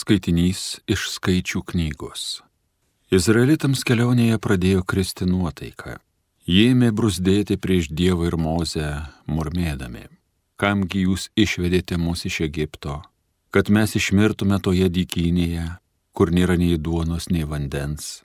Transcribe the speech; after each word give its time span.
Skaitinys 0.00 0.78
iš 0.88 1.10
skaičių 1.12 1.60
knygos. 1.72 2.40
Izraelitams 3.12 3.82
kelionėje 3.84 4.38
pradėjo 4.40 4.84
kristi 4.88 5.26
nuotaika. 5.28 5.98
Jie 6.48 6.70
ėmė 6.72 6.88
brusdėti 6.96 7.58
prieš 7.60 7.90
Dievą 7.92 8.30
ir 8.30 8.36
Mozę, 8.40 8.86
murmėdami. 9.28 10.06
Kamgi 10.56 11.02
jūs 11.04 11.26
išvedėte 11.36 11.98
mus 12.00 12.24
iš 12.30 12.38
Egipto, 12.46 13.00
kad 13.52 13.68
mes 13.68 13.92
išmirtume 14.00 14.56
toje 14.64 14.88
dykynėje, 14.88 15.66
kur 16.16 16.32
nėra 16.32 16.56
nei 16.56 16.78
duonos, 16.80 17.28
nei 17.34 17.44
vandens. 17.44 18.22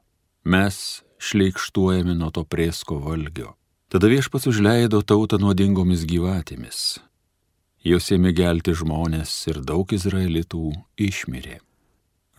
Mes 0.48 0.78
šleikštuojame 1.20 2.16
nuo 2.16 2.32
to 2.32 2.46
priesko 2.48 3.02
valgio. 3.04 3.58
Tada 3.92 4.08
viešpats 4.14 4.48
užleido 4.48 5.04
tautą 5.04 5.42
nuodingomis 5.44 6.08
gyvatėmis, 6.08 7.02
Jos 7.86 8.08
ėmė 8.16 8.32
gelti 8.34 8.74
žmonės 8.74 9.32
ir 9.52 9.60
daug 9.62 9.92
izraelitų 9.94 10.72
išmirė. 10.98 11.60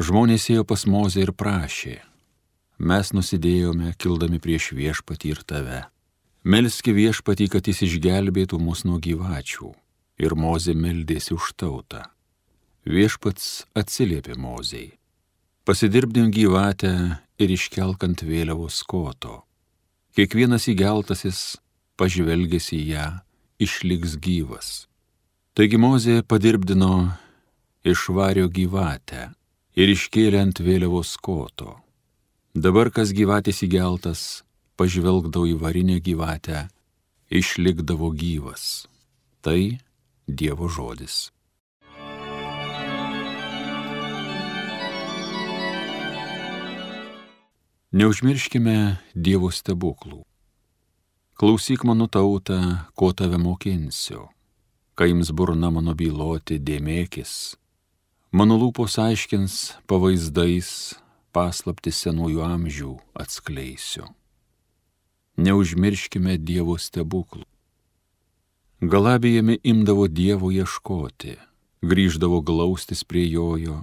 Žmonės 0.02 0.48
ėjo 0.50 0.64
pas 0.66 0.82
Mozę 0.90 1.22
ir 1.22 1.30
prašė, 1.38 2.00
mes 2.82 3.12
nusidėjome, 3.14 3.92
kildami 3.94 4.40
prieš 4.42 4.72
viešpatį 4.74 5.30
ir 5.30 5.42
tave. 5.46 5.78
Melski 6.42 6.90
viešpatį, 6.96 7.46
kad 7.54 7.70
jis 7.70 7.84
išgelbėtų 7.86 8.58
mus 8.58 8.82
nuo 8.88 8.98
gyvačių. 8.98 9.70
Ir 10.18 10.34
Mozė 10.34 10.74
meldėsi 10.74 11.36
už 11.36 11.52
tautą. 11.62 12.02
Viešpats 12.82 13.68
atsiliepė 13.78 14.34
Mozei. 14.40 14.96
Pasidirbdim 15.62 16.32
gyvatę 16.34 16.92
ir 17.38 17.54
iškelk 17.54 18.02
ant 18.02 18.26
vėliavos 18.26 18.82
koto. 18.82 19.44
Kiekvienas 20.18 20.66
įgeltasis, 20.74 21.60
pažvelgęs 21.94 22.72
į 22.74 22.82
ją, 22.90 23.08
išliks 23.62 24.18
gyvas. 24.18 24.86
Taigi 25.56 25.78
Mozė 25.80 26.18
padirbdino 26.20 27.16
išvario 27.88 28.50
gyvatę 28.52 29.22
ir 29.80 29.88
iškėlė 29.88 30.42
ant 30.44 30.58
vėliavos 30.60 31.14
koto. 31.16 31.78
Dabar 32.52 32.90
kas 32.92 33.14
gyvatės 33.16 33.62
įgeltas, 33.64 34.24
pažvelgdavo 34.76 35.48
į 35.48 35.54
varinę 35.62 35.96
gyvatę, 36.04 36.66
išlikdavo 37.32 38.12
gyvas. 38.12 38.84
Tai 39.40 39.80
Dievo 40.28 40.68
žodis. 40.68 41.32
Neužmirškime 47.96 48.78
Dievo 49.16 49.48
stebuklų. 49.48 50.20
Klausyk 51.40 51.88
mano 51.88 52.12
tautą, 52.12 52.60
ko 52.92 53.14
tave 53.16 53.40
mokinsiu 53.40 54.26
kai 54.96 55.10
jums 55.12 55.30
burna 55.36 55.68
mano 55.70 55.92
byloti 55.92 56.56
dėmėkis. 56.56 57.56
Mano 58.32 58.56
lūpos 58.56 58.96
aiškins 59.00 59.76
pavaizdais, 59.88 60.96
paslapti 61.36 61.92
senųjų 61.92 62.40
amžių 62.46 62.92
atskleisiu. 63.20 64.06
Neužmirškime 65.36 66.38
Dievo 66.40 66.78
stebuklų. 66.80 67.44
Galabijami 68.80 69.58
imdavo 69.60 70.06
Dievo 70.08 70.48
ieškoti, 70.52 71.36
grįždavo 71.84 72.40
glaustis 72.40 73.04
prie 73.04 73.26
jojo, 73.28 73.82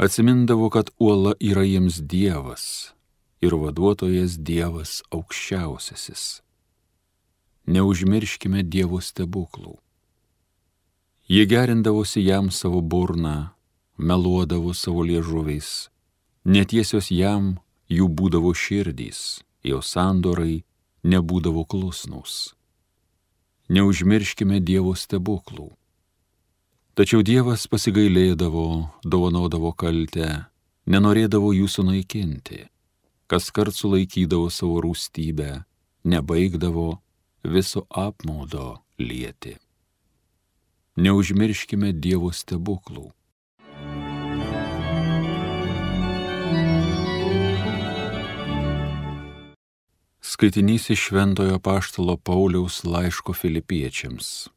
atsimindavo, 0.00 0.70
kad 0.72 0.88
uola 0.96 1.34
yra 1.40 1.66
jiems 1.68 2.00
Dievas 2.00 2.94
ir 3.44 3.56
vaduotojas 3.60 4.38
Dievas 4.40 5.02
aukščiausiasis. 5.12 6.40
Neužmirškime 7.68 8.64
Dievo 8.64 9.02
stebuklų. 9.04 9.76
Jie 11.28 11.44
gerindavosi 11.46 12.24
jam 12.24 12.50
savo 12.50 12.80
burną, 12.80 13.48
meluodavo 13.98 14.72
savo 14.74 15.02
liežuviais, 15.04 15.90
netiesios 16.48 17.10
jam 17.12 17.58
jų 17.92 18.06
būdavo 18.08 18.54
širdys, 18.56 19.42
jo 19.60 19.82
sandorai 19.84 20.64
nebūdavo 21.04 21.66
klusnus. 21.68 22.54
Neužmirškime 23.68 24.62
Dievo 24.64 24.94
stebuklų. 24.96 25.68
Tačiau 26.96 27.20
Dievas 27.20 27.68
pasigailėdavo, 27.68 28.88
dovanodavo 29.04 29.76
kaltę, 29.76 30.48
nenorėdavo 30.88 31.52
jūsų 31.60 31.90
naikinti, 31.92 32.64
kas 33.28 33.52
kart 33.52 33.76
sulaikydavo 33.76 34.48
savo 34.48 34.80
rūstybę, 34.80 35.52
nebaigdavo 36.08 36.90
viso 37.44 37.84
apmaudo 37.92 38.78
lieti 38.96 39.58
neužmirškime 40.98 41.92
Dievo 41.94 42.32
stebuklų. 42.34 43.08
Skaitinys 50.18 50.90
iš 50.90 51.08
Šventojo 51.08 51.58
Paštalo 51.62 52.16
Pauliaus 52.16 52.82
laiško 52.84 53.34
filipiečiams. 53.34 54.48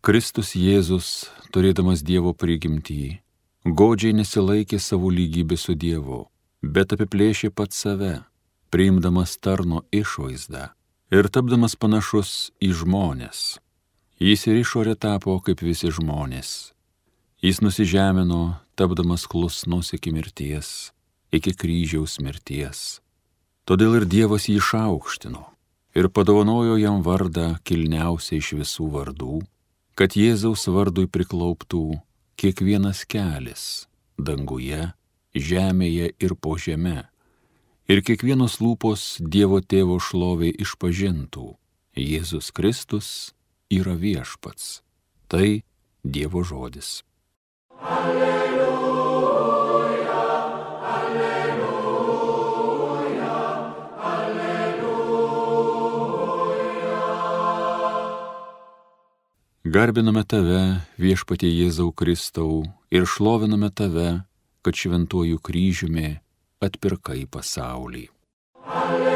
Kristus 0.00 0.54
Jėzus, 0.56 1.28
turėdamas 1.52 2.02
Dievo 2.06 2.32
prigimtį, 2.32 3.18
godžiai 3.66 4.16
nesilaikė 4.16 4.80
savo 4.80 5.10
lygybę 5.12 5.58
su 5.60 5.74
Dievu, 5.74 6.24
bet 6.62 6.96
apiplėšė 6.96 7.52
pat 7.52 7.76
save, 7.76 8.14
priimdamas 8.70 9.36
tarno 9.38 9.84
išvaizdą 9.92 10.70
ir 11.12 11.30
tapdamas 11.30 11.78
panašus 11.78 12.50
į 12.62 12.72
žmonės 12.82 13.56
Jis 14.16 14.46
ir 14.48 14.62
išorė 14.62 14.94
tapo 14.96 15.34
kaip 15.44 15.60
visi 15.60 15.90
žmonės. 15.92 16.72
Jis 17.44 17.60
nusižemino, 17.60 18.56
tapdamas 18.72 19.26
klusnus 19.28 19.92
iki 19.92 20.08
mirties, 20.16 20.92
iki 21.28 21.52
kryžiaus 21.52 22.16
mirties. 22.24 23.02
Todėl 23.68 23.98
ir 24.00 24.06
Dievas 24.08 24.48
jį 24.48 24.56
išaukštino 24.56 25.44
ir 25.96 26.08
padovanojo 26.08 26.78
jam 26.80 27.02
vardą 27.04 27.58
kilniausią 27.68 28.40
iš 28.40 28.54
visų 28.62 28.88
vardų, 28.94 29.42
kad 29.96 30.16
Jėzaus 30.16 30.64
vardui 30.72 31.04
priklauptų 31.08 32.00
kiekvienas 32.40 33.04
kelias 33.04 33.86
danguje, 34.16 34.92
žemėje 35.36 36.12
ir 36.16 36.36
po 36.40 36.56
žeme, 36.56 37.08
ir 37.88 38.00
kiekvienos 38.00 38.60
lūpos 38.64 39.20
Dievo 39.20 39.60
tėvo 39.60 40.00
šloviai 40.00 40.56
išpažintų 40.56 41.52
Jėzus 41.96 42.52
Kristus 42.52 43.35
yra 43.70 43.94
viešpats. 43.94 44.82
Tai 45.28 45.62
Dievo 46.06 46.42
žodis. 46.46 47.02
Alleluja, 47.82 49.26
alleluja, 50.94 51.72
alleluja. 53.98 55.26
Garbiname 59.64 60.22
tave, 60.22 60.86
viešpatie 61.02 61.50
Jėzau 61.50 61.90
Kristau, 61.90 62.62
ir 62.94 63.02
šloviname 63.02 63.70
tave, 63.74 64.22
kad 64.62 64.74
šventuoju 64.78 65.42
kryžiumi 65.42 66.22
atpirkai 66.62 67.26
pasaulį. 67.26 68.06
Alleluja. 68.62 69.15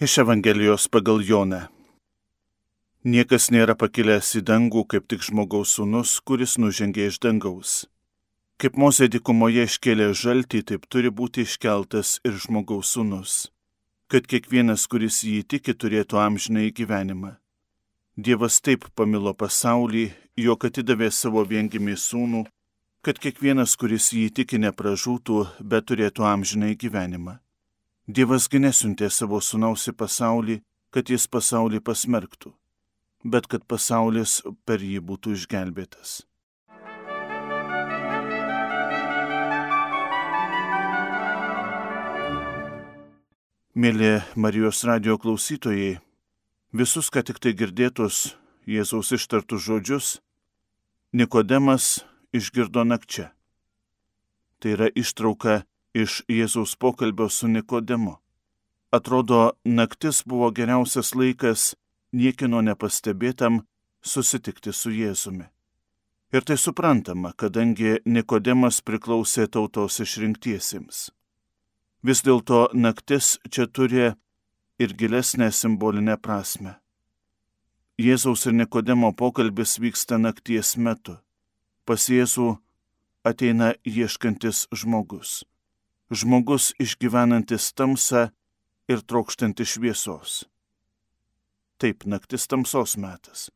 Iš 0.00 0.18
Evangelijos 0.18 0.86
pagal 0.88 1.18
Joną. 1.20 1.58
Niekas 3.04 3.50
nėra 3.52 3.74
pakilęs 3.76 4.30
į 4.38 4.40
dangų, 4.48 4.86
kaip 4.88 5.10
tik 5.12 5.26
žmogaus 5.26 5.74
sūnus, 5.76 6.14
kuris 6.24 6.54
nužengė 6.56 7.10
iš 7.10 7.18
dangaus. 7.20 7.72
Kaip 8.56 8.78
Mozė 8.80 9.10
dikumoje 9.12 9.66
iškėlė 9.68 10.06
žaltį, 10.22 10.62
taip 10.70 10.86
turi 10.88 11.10
būti 11.18 11.44
iškeltas 11.44 12.14
ir 12.24 12.38
žmogaus 12.46 12.94
sūnus, 12.96 13.34
kad 14.08 14.24
kiekvienas, 14.24 14.86
kuris 14.88 15.20
jį 15.20 15.42
tiki, 15.44 15.76
turėtų 15.76 16.22
amžinai 16.24 16.72
gyvenimą. 16.80 17.34
Dievas 18.16 18.56
taip 18.64 18.88
pamilo 18.96 19.36
pasaulį, 19.36 20.06
jog 20.46 20.64
atidavė 20.70 21.12
savo 21.12 21.44
viengimį 21.44 22.00
sūnų, 22.06 22.46
kad 23.04 23.20
kiekvienas, 23.20 23.76
kuris 23.76 24.08
jį 24.16 24.30
tiki, 24.32 24.64
nepražūtų, 24.64 25.44
bet 25.60 25.92
turėtų 25.92 26.24
amžinai 26.32 26.72
gyvenimą. 26.72 27.36
Dievasgi 28.16 28.58
nesiuntė 28.58 29.06
savo 29.12 29.38
sunaus 29.38 29.84
į 29.86 29.92
pasaulį, 30.00 30.54
kad 30.90 31.10
jis 31.12 31.28
pasaulį 31.30 31.78
pasmerktų, 31.86 32.50
bet 33.22 33.46
kad 33.46 33.62
pasaulis 33.70 34.40
per 34.66 34.82
jį 34.82 34.98
būtų 35.10 35.36
išgelbėtas. 35.36 36.14
Mėly 43.78 44.12
Marijos 44.34 44.82
radio 44.90 45.14
klausytojai, 45.14 46.00
visus, 46.74 47.14
ką 47.14 47.22
tik 47.22 47.38
tai 47.38 47.54
girdėtus 47.54 48.34
Jėzaus 48.66 49.14
ištartus 49.14 49.62
žodžius, 49.68 50.16
Nikodemas 51.14 52.00
išgirdo 52.34 52.82
nakčia. 52.82 53.30
Tai 54.58 54.74
yra 54.74 54.90
ištrauka 54.98 55.62
iš 55.94 56.22
Jėzaus 56.28 56.76
pokalbio 56.76 57.28
su 57.28 57.48
Nikodemu. 57.48 58.16
Atrodo, 58.90 59.52
naktis 59.64 60.22
buvo 60.26 60.50
geriausias 60.50 61.14
laikas 61.14 61.74
niekino 62.12 62.60
nepastebėtam 62.62 63.62
susitikti 64.02 64.72
su 64.72 64.90
Jėzumi. 64.90 65.46
Ir 66.32 66.46
tai 66.46 66.56
suprantama, 66.58 67.32
kadangi 67.34 67.98
Nikodemas 68.06 68.80
priklausė 68.86 69.48
tautos 69.50 69.98
išrinktiesiems. 70.02 71.10
Vis 72.06 72.22
dėlto 72.22 72.70
naktis 72.74 73.36
čia 73.50 73.66
turi 73.66 74.12
ir 74.80 74.94
gilesnę 74.96 75.50
simbolinę 75.52 76.16
prasme. 76.22 76.78
Jėzaus 78.00 78.46
ir 78.46 78.54
Nikodemo 78.56 79.10
pokalbis 79.12 79.76
vyksta 79.82 80.16
nakties 80.18 80.76
metu. 80.78 81.18
Pas 81.84 82.06
Jėzų 82.08 82.54
ateina 83.26 83.74
ieškantis 83.84 84.68
žmogus. 84.72 85.42
Žmogus 86.10 86.72
išgyvenantis 86.82 87.70
tamsą 87.78 88.28
ir 88.90 89.02
trokštantis 89.06 89.76
šviesos. 89.76 90.44
Taip, 91.78 92.04
naktis 92.04 92.46
tamsos 92.50 92.96
metas. 92.98 93.48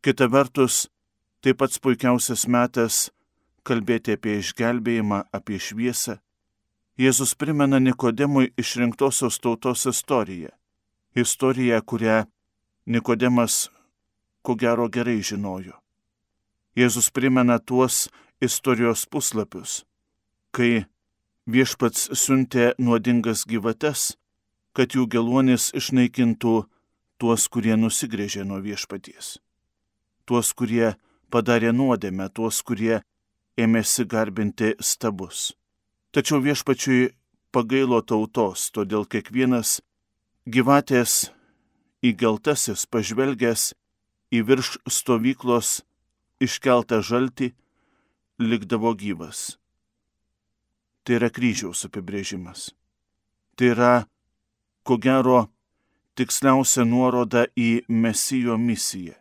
Kita 0.00 0.30
vertus, 0.30 0.86
tai 1.42 1.52
pats 1.58 1.82
puikiausias 1.82 2.46
metas 2.46 3.10
kalbėti 3.66 4.14
apie 4.16 4.38
išgelbėjimą, 4.40 5.24
apie 5.34 5.58
šviesą. 5.60 6.20
Jėzus 7.00 7.34
primena 7.34 7.80
Nikodemui 7.80 8.52
išrinktosios 8.60 9.40
tautos 9.40 9.86
istoriją. 9.90 10.54
Istoriją, 11.16 11.82
kurią 11.82 12.24
Nikodemas 12.86 13.68
ko 14.42 14.54
gero 14.56 14.88
gerai 14.88 15.20
žinojo. 15.24 15.76
Jėzus 16.76 17.10
primena 17.12 17.58
tuos 17.58 18.08
istorijos 18.40 19.04
puslapius, 19.10 19.82
kai 20.54 20.86
viešpats 21.50 22.10
siuntė 22.16 22.72
nuodingas 22.78 23.44
gyvates, 23.48 24.14
kad 24.76 24.94
jų 24.94 25.06
geluonis 25.10 25.70
išnaikintų 25.76 26.54
tuos, 27.20 27.46
kurie 27.52 27.76
nusigrėžė 27.76 28.46
nuo 28.48 28.60
viešpaties, 28.64 29.38
tuos, 30.24 30.52
kurie 30.54 30.94
padarė 31.30 31.72
nuodėmę, 31.76 32.30
tuos, 32.34 32.62
kurie 32.62 33.02
ėmėsi 33.60 34.06
garbinti 34.08 34.74
stabus. 34.80 35.50
Tačiau 36.14 36.40
viešpačiui 36.42 37.12
pagailo 37.54 38.00
tautos, 38.02 38.70
todėl 38.74 39.06
kiekvienas 39.06 39.80
gyvatės 40.46 41.30
įgeltasis 42.02 42.86
pažvelgęs 42.90 43.70
į 44.34 44.42
virš 44.48 44.76
stovyklos 44.88 45.80
iškeltą 46.40 47.02
žaltį 47.04 47.52
likdavo 48.40 48.94
gyvas. 48.96 49.59
Tai 51.04 51.16
yra 51.16 51.30
kryžiaus 51.32 51.86
apibrėžimas. 51.88 52.70
Tai 53.56 53.72
yra, 53.74 53.92
ko 54.84 54.98
gero, 55.00 55.46
tiksliausia 56.18 56.84
nuoroda 56.84 57.46
į 57.56 57.86
Mesijo 57.88 58.58
misiją. 58.60 59.16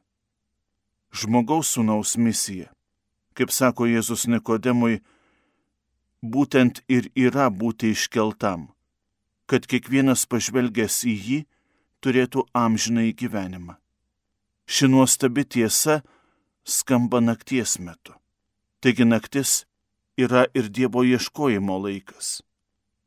Žmogaus 1.15 1.71
sūnaus 1.73 2.17
misija, 2.21 2.69
kaip 3.33 3.49
sako 3.55 3.87
Jėzus 3.89 4.27
Nikodemui, 4.29 4.99
būtent 6.21 6.83
ir 6.87 7.09
yra 7.15 7.47
būti 7.49 7.93
iškeltam, 7.95 8.67
kad 9.49 9.65
kiekvienas 9.65 10.27
pažvelgęs 10.29 11.01
į 11.09 11.15
jį 11.27 11.39
turėtų 12.03 12.45
amžinai 12.53 13.13
gyvenimą. 13.13 13.79
Ši 14.69 14.91
nuostabi 14.91 15.45
tiesa 15.45 16.01
skamba 16.63 17.23
nakties 17.23 17.79
metu. 17.79 18.13
Taigi 18.79 19.07
naktis 19.07 19.65
yra 20.19 20.45
ir 20.53 20.67
Dievo 20.69 21.03
ieškojimo 21.07 21.77
laikas. 21.85 22.41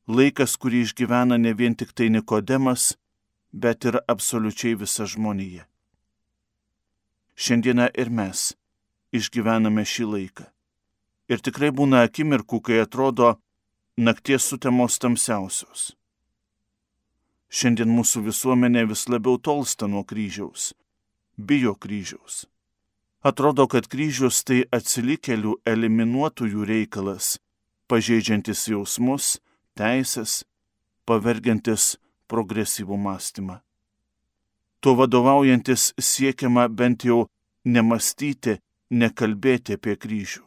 Laikas, 0.08 0.56
kurį 0.56 0.82
išgyvena 0.86 1.38
ne 1.38 1.52
vien 1.58 1.76
tik 1.78 1.92
tai 1.92 2.08
Nikodemas, 2.10 2.96
bet 3.52 3.84
ir 3.84 4.00
absoliučiai 4.08 4.74
visa 4.80 5.06
žmonija. 5.06 5.66
Šiandieną 7.36 7.88
ir 8.00 8.10
mes 8.10 8.52
išgyvename 9.12 9.84
šį 9.84 10.04
laiką. 10.14 10.46
Ir 11.32 11.40
tikrai 11.44 11.70
būna 11.72 12.02
akimirkų, 12.06 12.60
kai 12.66 12.80
atrodo 12.82 13.36
nakties 13.96 14.48
sutemos 14.48 14.98
tamsiausios. 14.98 15.92
Šiandien 17.52 17.92
mūsų 17.92 18.24
visuomenė 18.28 18.86
vis 18.88 19.04
labiau 19.12 19.36
tolsta 19.36 19.86
nuo 19.86 20.04
kryžiaus, 20.08 20.72
bijo 21.36 21.74
kryžiaus. 21.76 22.46
Atrodo, 23.22 23.68
kad 23.70 23.86
kryžius 23.86 24.40
tai 24.42 24.64
atsilikėlių 24.74 25.52
eliminuotųjų 25.72 26.64
reikalas, 26.66 27.36
pažeidžiantis 27.86 28.64
jausmus, 28.66 29.36
teisės, 29.78 30.40
pavergiantis 31.06 31.84
progresyvų 32.26 32.96
mąstymą. 33.04 33.60
Tuo 34.82 34.94
vadovaujantis 34.98 35.92
siekiama 36.02 36.64
bent 36.66 37.04
jau 37.06 37.28
nemastyti, 37.62 38.56
nekalbėti 38.90 39.76
apie 39.78 39.94
kryžių. 39.94 40.42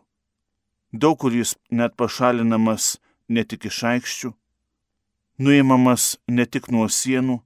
Daug 0.92 1.16
kur 1.22 1.32
jis 1.32 1.54
net 1.72 1.96
pašalinamas 1.96 2.98
ne 3.30 3.46
tik 3.48 3.70
iš 3.72 3.78
aikščių, 3.92 4.34
nuimamas 5.40 6.18
ne 6.28 6.44
tik 6.44 6.68
nuo 6.76 6.90
sienų, 6.92 7.40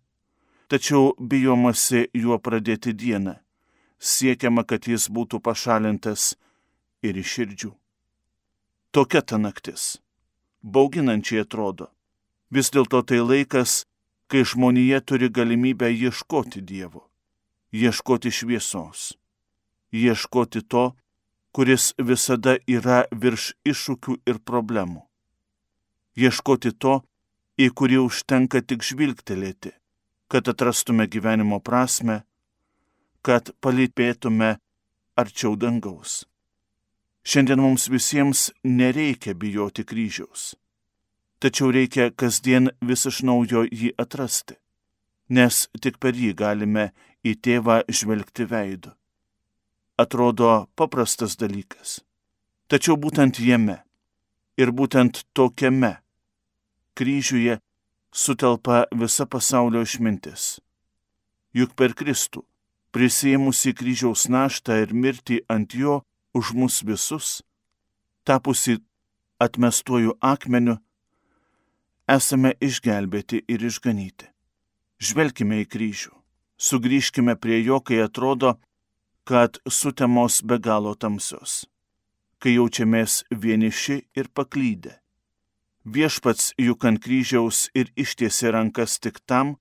tačiau 0.73 1.13
bijomasi 1.21 2.07
juo 2.17 2.41
pradėti 2.41 2.95
dieną 2.97 3.37
siekiama, 3.99 4.63
kad 4.63 4.87
jis 4.87 5.09
būtų 5.11 5.41
pašalintas 5.43 6.35
ir 7.03 7.19
iš 7.19 7.35
širdžių. 7.35 7.71
Tokia 8.91 9.21
ta 9.21 9.37
naktis. 9.37 9.99
Bauginančiai 10.63 11.43
atrodo. 11.45 11.91
Vis 12.49 12.71
dėlto 12.73 13.03
tai 13.05 13.19
laikas, 13.21 13.85
kai 14.27 14.41
žmonija 14.43 15.01
turi 15.05 15.29
galimybę 15.29 15.91
ieškoti 15.93 16.61
Dievo, 16.61 17.05
ieškoti 17.71 18.31
šviesos, 18.33 19.13
ieškoti 19.93 20.61
to, 20.65 20.95
kuris 21.53 21.93
visada 21.97 22.57
yra 22.67 23.03
virš 23.11 23.53
iššūkių 23.65 24.17
ir 24.29 24.41
problemų. 24.45 25.05
Ieškoti 26.17 26.73
to, 26.73 26.99
į 27.59 27.69
kurį 27.77 28.01
užtenka 28.05 28.61
tik 28.61 28.85
žvilgtelėti, 28.85 29.71
kad 30.31 30.49
atrastume 30.49 31.07
gyvenimo 31.07 31.59
prasme 31.61 32.23
kad 33.25 33.51
palypėtume 33.61 34.57
arčiau 35.19 35.55
dangaus. 35.59 36.23
Šiandien 37.29 37.61
mums 37.61 37.89
visiems 37.91 38.49
nereikia 38.63 39.35
bijoti 39.35 39.83
kryžiaus, 39.83 40.55
tačiau 41.43 41.71
reikia 41.75 42.09
kasdien 42.15 42.71
vis 42.81 43.05
iš 43.09 43.21
naujo 43.27 43.65
jį 43.67 43.91
atrasti, 44.03 44.55
nes 45.35 45.67
tik 45.83 45.99
per 45.99 46.15
jį 46.15 46.31
galime 46.41 46.89
į 47.27 47.35
tėvą 47.43 47.83
žvelgti 47.91 48.47
veidu. 48.49 48.95
Atrodo 49.99 50.69
paprastas 50.79 51.35
dalykas, 51.35 51.99
tačiau 52.71 52.95
būtent 52.95 53.41
jame 53.43 53.81
ir 54.59 54.71
būtent 54.71 55.25
tokiame 55.35 55.97
kryžiuje 56.95 57.59
sutelpa 58.11 58.85
visa 58.95 59.27
pasaulio 59.27 59.83
išmintis. 59.83 60.59
Juk 61.55 61.75
per 61.75 61.95
Kristų 61.97 62.48
prisėmusi 62.95 63.73
kryžiaus 63.77 64.27
naštą 64.33 64.79
ir 64.83 64.93
mirti 64.93 65.39
ant 65.55 65.73
jo 65.73 66.01
už 66.33 66.53
mus 66.57 66.81
visus, 66.85 67.41
tapusi 68.25 68.79
atmestuoju 69.39 70.15
akmeniu, 70.21 70.77
esame 72.09 72.55
išgelbėti 72.61 73.43
ir 73.47 73.65
išganyti. 73.69 74.29
Žvelkime 74.99 75.61
į 75.63 75.67
kryžių, 75.73 76.13
sugrįžkime 76.57 77.37
prie 77.39 77.61
jo, 77.63 77.79
kai 77.79 78.01
atrodo, 78.03 78.57
kad 79.23 79.61
sutemos 79.69 80.41
be 80.41 80.57
galo 80.59 80.95
tamsios, 80.95 81.69
kai 82.41 82.57
jaučiamės 82.57 83.23
vieniši 83.31 84.01
ir 84.17 84.33
paklydę. 84.33 84.97
Viešpats 85.85 86.51
juk 86.59 86.83
ant 86.89 86.99
kryžiaus 86.99 87.69
ir 87.77 87.93
ištiesė 87.95 88.51
rankas 88.57 88.99
tik 88.99 89.21
tam, 89.29 89.55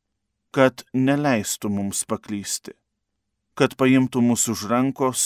kad 0.51 0.83
neleistų 0.93 1.71
mums 1.71 2.03
paklysti 2.09 2.75
kad 3.59 3.75
paimtų 3.75 4.23
mūsų 4.23 4.55
už 4.55 4.65
rankos 4.71 5.23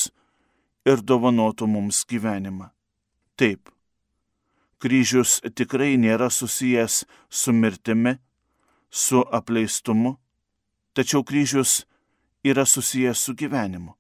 ir 0.89 1.03
dovanotų 1.05 1.69
mums 1.69 2.03
gyvenimą. 2.09 2.71
Taip, 3.37 3.69
kryžius 4.81 5.41
tikrai 5.55 5.99
nėra 6.01 6.31
susijęs 6.33 7.03
su 7.29 7.53
mirtimi, 7.53 8.17
su 8.91 9.21
apleistumu, 9.39 10.17
tačiau 10.97 11.25
kryžius 11.29 11.83
yra 12.45 12.65
susijęs 12.67 13.27
su 13.29 13.35
gyvenimu. 13.37 13.93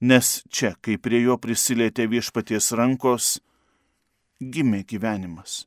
Nes 0.00 0.42
čia, 0.48 0.74
kai 0.80 0.96
prie 0.96 1.24
jo 1.24 1.36
prisilietė 1.42 2.06
viešpaties 2.08 2.70
rankos, 2.78 3.38
gimė 4.38 4.84
gyvenimas. 4.86 5.66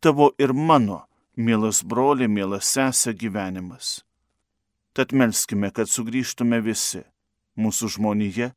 Tavo 0.00 0.30
ir 0.38 0.52
mano, 0.52 1.06
mielas 1.36 1.80
broli, 1.84 2.28
mielas 2.28 2.68
sesė 2.68 3.14
gyvenimas. 3.16 4.00
Tad 4.92 5.12
melskime, 5.12 5.70
kad 5.70 5.88
sugrįžtume 5.88 6.58
visi- 6.64 7.04
mūsų 7.62 7.90
žmonėje, 7.96 8.50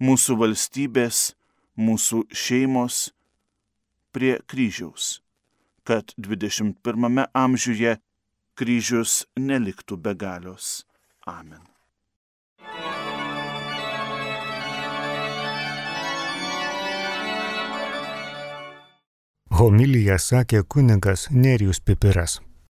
mūsų 0.00 0.36
valstybės, 0.38 1.34
mūsų 1.78 2.22
šeimos 2.30 3.10
prie 4.12 4.38
kryžiaus, 4.46 5.20
kad 5.84 6.14
21 6.18 7.26
amžiuje 7.34 7.98
kryžius 8.54 9.26
neliktų 9.36 9.96
be 9.96 10.14
galios. 10.14 10.84
Amen. 11.26 11.66
Homiliją 19.52 20.16
sakė 20.18 20.62
kunigas 20.64 21.28
Nerijus 21.30 21.78
Pipiras. 21.80 22.40